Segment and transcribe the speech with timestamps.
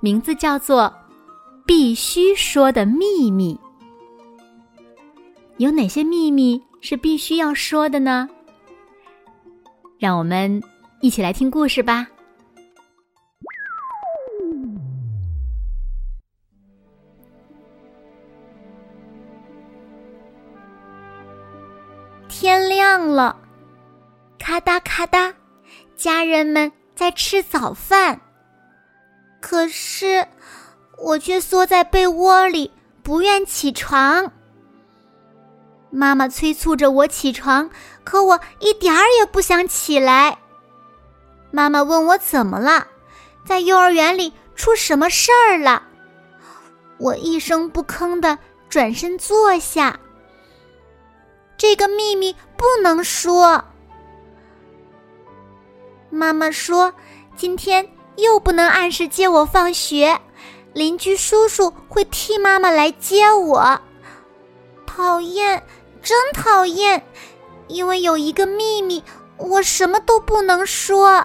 [0.00, 0.82] 名字叫做
[1.66, 3.58] 《必须说的秘密》。
[5.56, 8.28] 有哪些秘密是必须要说的呢？
[9.98, 10.62] 让我们
[11.00, 12.06] 一起来听故事吧。
[22.28, 23.36] 天亮了，
[24.38, 25.34] 咔哒咔哒，
[25.96, 28.20] 家人们在吃早饭。
[29.40, 30.26] 可是，
[30.96, 34.32] 我却缩在被窝里，不愿起床。
[35.90, 37.70] 妈妈催促着我起床，
[38.04, 40.38] 可我一点儿也不想起来。
[41.50, 42.86] 妈妈问我怎么了，
[43.46, 45.84] 在幼儿园里出什么事儿了？
[46.98, 48.36] 我一声不吭的
[48.68, 49.98] 转身坐下。
[51.56, 53.64] 这个秘密不能说。
[56.10, 56.92] 妈妈说，
[57.36, 57.88] 今天。
[58.18, 60.20] 又不能按时接我放学，
[60.72, 63.80] 邻居叔叔会替妈妈来接我。
[64.86, 65.62] 讨厌，
[66.02, 67.00] 真讨厌！
[67.68, 69.02] 因为有一个秘密，
[69.36, 71.24] 我什么都不能说。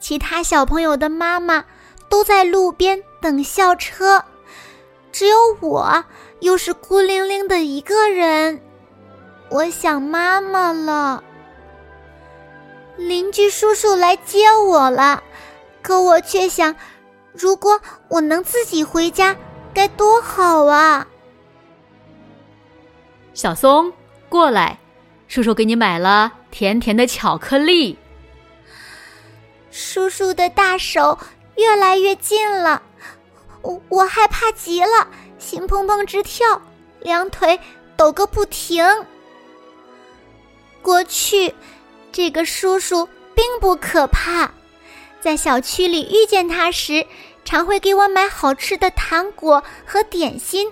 [0.00, 1.64] 其他小朋友的妈妈
[2.08, 4.24] 都在路边等校车，
[5.12, 6.02] 只有我
[6.40, 8.60] 又是孤零零的一个人。
[9.50, 11.22] 我想妈妈了。
[12.96, 15.22] 邻居叔叔来接我了，
[15.82, 16.74] 可我却想，
[17.32, 19.36] 如果我能自己回家，
[19.72, 21.06] 该多好啊！
[23.34, 23.92] 小松，
[24.28, 24.78] 过来，
[25.26, 27.98] 叔叔给你买了甜甜的巧克力。
[29.72, 31.18] 叔叔的大手
[31.56, 32.80] 越来越近了，
[33.62, 36.62] 我我害怕极了，心砰砰直跳，
[37.00, 37.58] 两腿
[37.96, 38.86] 抖个不停。
[40.80, 41.52] 过去。
[42.14, 44.48] 这个叔叔并不可怕，
[45.20, 47.04] 在小区里遇见他时，
[47.44, 50.70] 常会给我买好吃的糖果和点心，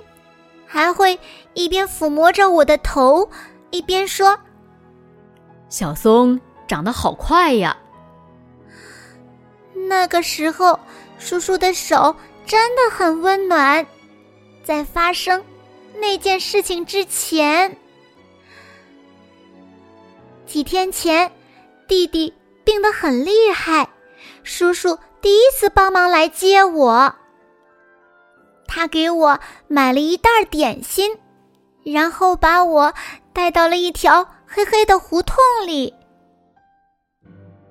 [0.68, 1.18] 还会
[1.54, 3.28] 一边抚摸着我的头，
[3.72, 4.38] 一边说
[5.68, 7.76] ：“小松长得好快呀。”
[9.88, 10.78] 那个时候，
[11.18, 12.14] 叔叔的手
[12.46, 13.84] 真的很温暖。
[14.62, 15.42] 在发生
[15.98, 17.76] 那件事情之前。
[20.52, 21.32] 几天前，
[21.88, 22.30] 弟弟
[22.62, 23.88] 病得很厉害，
[24.42, 27.14] 叔叔第一次帮忙来接我。
[28.66, 31.16] 他给我买了一袋点心，
[31.82, 32.92] 然后把我
[33.32, 35.36] 带到了一条黑黑的胡同
[35.66, 35.94] 里。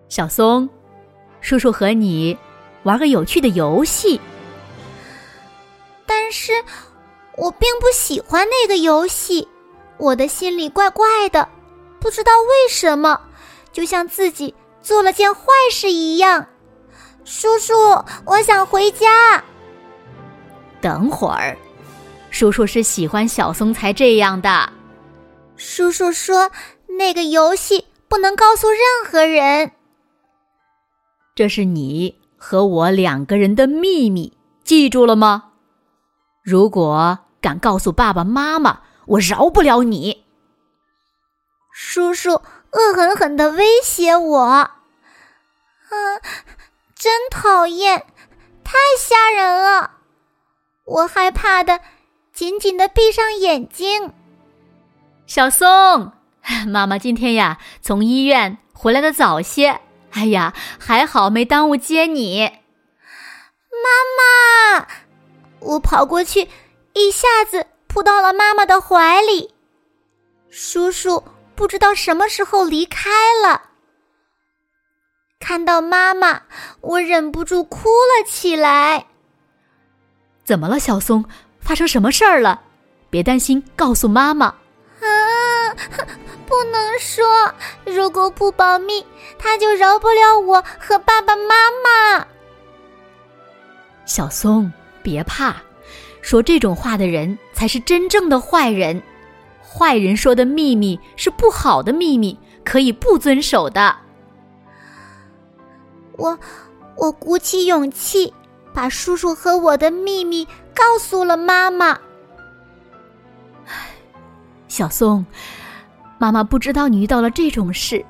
[0.10, 0.68] 小松，
[1.40, 2.36] 叔叔和你
[2.82, 4.20] 玩个有趣的游戏。
[6.08, 6.52] 但是，
[7.38, 9.48] 我并不喜欢那个游戏，
[10.00, 11.48] 我的心里怪怪的。
[12.02, 13.22] 不知道为什么，
[13.72, 16.48] 就像自己做了件坏事一样。
[17.24, 17.74] 叔叔，
[18.26, 19.42] 我想回家。
[20.82, 21.56] 等会儿，
[22.32, 24.74] 叔叔是喜欢小松才这样的。
[25.56, 26.50] 叔叔说，
[26.98, 29.72] 那个游戏不能告诉任何人。
[31.36, 35.52] 这是你和我两个人的秘密，记住了吗？
[36.42, 40.21] 如果敢告诉爸爸妈妈，我饶不了你。
[41.84, 42.34] 叔叔
[42.72, 44.72] 恶狠狠的威胁我，啊，
[46.96, 48.06] 真讨厌，
[48.64, 49.92] 太吓人了！
[50.86, 51.82] 我害怕的
[52.32, 54.14] 紧紧的闭上眼睛。
[55.26, 56.14] 小松，
[56.68, 59.82] 妈妈今天呀从医院回来的早些，
[60.12, 62.60] 哎呀，还好没耽误接你。
[63.72, 63.90] 妈
[64.80, 64.88] 妈，
[65.60, 66.48] 我跑过去，
[66.94, 69.56] 一下子扑到了妈妈的怀里。
[70.52, 71.22] 叔叔。
[71.62, 73.12] 不知道什么时候离开
[73.46, 73.70] 了。
[75.40, 76.42] 看到妈妈，
[76.82, 79.06] 我忍不住哭了起来。
[80.44, 81.24] 怎么了，小松？
[81.60, 82.60] 发生什么事儿了？
[83.12, 84.48] 别担心，告诉妈妈。
[84.48, 84.56] 啊，
[86.48, 87.54] 不能说，
[87.86, 89.06] 如果不保密，
[89.38, 92.26] 他就饶不了我和爸爸妈妈。
[94.08, 94.74] 小松，
[95.04, 95.58] 别怕，
[96.24, 99.00] 说这种话的人才是真正的坏人。
[99.62, 103.96] 坏人说的秘密是不好的秘密，可以不遵守的。
[106.18, 106.38] 我，
[106.98, 108.34] 我鼓起勇气，
[108.74, 111.98] 把叔叔和我的秘密告诉了妈妈。
[114.68, 115.26] 小松，
[116.18, 118.06] 妈妈不知道你遇到了这种事，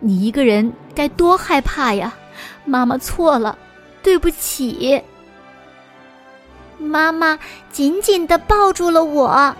[0.00, 2.12] 你一个人该多害怕呀！
[2.64, 3.56] 妈妈错了，
[4.02, 5.02] 对不起。
[6.78, 7.38] 妈妈
[7.70, 9.56] 紧紧的抱住了我。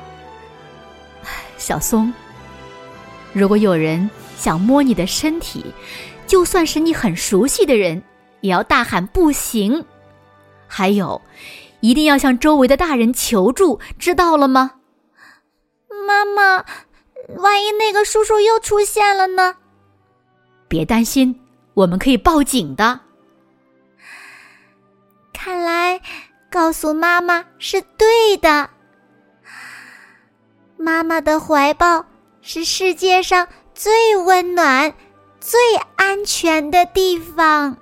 [1.67, 2.15] 小松，
[3.33, 4.09] 如果有人
[4.39, 5.65] 想摸你的身体，
[6.25, 8.01] 就算是你很熟悉的人，
[8.41, 9.85] 也要大喊不行。
[10.69, 11.21] 还有，
[11.81, 14.75] 一定要向周围的大人求助，知道了吗？
[16.07, 16.65] 妈妈，
[17.39, 19.57] 万一那个叔叔又出现了呢？
[20.69, 21.41] 别担心，
[21.75, 23.01] 我们可以报警的。
[25.33, 26.01] 看来
[26.49, 28.71] 告诉妈妈是对的。
[30.87, 32.07] 妈妈的怀抱
[32.43, 34.95] 是世界上最温暖、
[35.41, 35.59] 最
[35.97, 37.77] 安全的地方。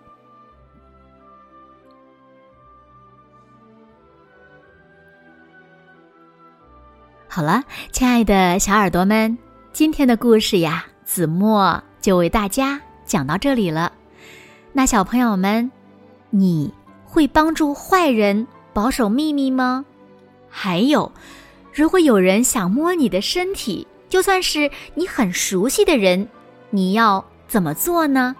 [7.28, 7.62] 好了，
[7.92, 9.36] 亲爱的小耳朵们，
[9.70, 13.92] 今天的故事呀，子墨就为大家讲到这里了。
[14.72, 15.70] 那小朋友们，
[16.30, 16.72] 你
[17.04, 19.84] 会帮助坏人保守秘密吗？
[20.48, 21.12] 还有，
[21.74, 26.28] 如果有人想摸你的身体，就算是你很熟悉的人，
[26.70, 28.36] 你要怎么做呢？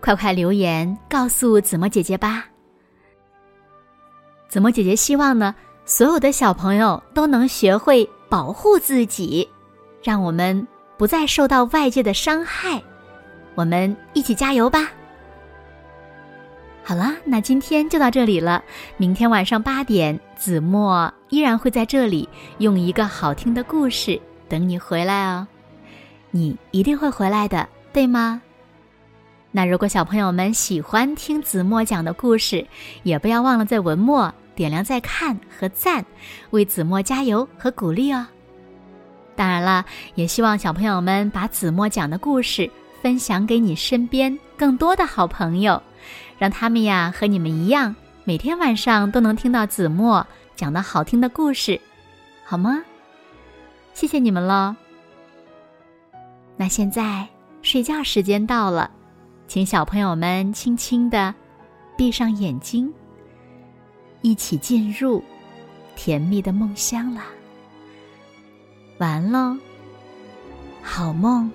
[0.00, 2.44] 快快留言告诉子墨姐姐吧。
[4.48, 5.54] 子墨姐姐希望呢。
[5.86, 9.48] 所有的小朋友都能学会保护自己，
[10.02, 10.68] 让我们
[10.98, 12.82] 不再受到外界的伤害。
[13.54, 14.90] 我们一起加油吧！
[16.84, 18.62] 好了，那今天就到这里了。
[18.98, 22.28] 明天晚上八点，子墨依然会在这里
[22.58, 25.46] 用一个好听的故事等你回来哦。
[26.30, 28.40] 你一定会回来的，对吗？
[29.50, 32.66] 那如果小朋友们喜欢听子墨讲的故事，
[33.02, 34.32] 也不要忘了在文末。
[34.54, 36.04] 点亮再看和赞，
[36.50, 38.26] 为子墨加油和鼓励哦！
[39.36, 39.86] 当然了，
[40.16, 42.68] 也希望小朋友们把子墨讲的故事
[43.00, 45.80] 分享给你身边更多的好朋友，
[46.38, 47.94] 让他们呀和你们一样，
[48.24, 50.26] 每天晚上都能听到子墨
[50.58, 51.80] 讲的好听的故事，
[52.44, 52.82] 好吗？
[53.94, 54.76] 谢谢你们了！
[56.56, 57.28] 那现在
[57.62, 58.90] 睡觉时间到了，
[59.46, 61.32] 请小朋友们轻轻的
[61.96, 62.92] 闭上眼睛。
[64.20, 65.22] 一起进入
[65.94, 67.22] 甜蜜的梦乡了。
[68.98, 69.56] 完喽，
[70.82, 71.48] 好梦。